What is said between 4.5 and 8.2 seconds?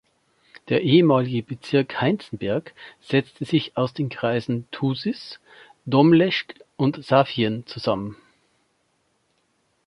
Thusis, Domleschg und Safien zusammen.